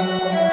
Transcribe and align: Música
Música 0.00 0.49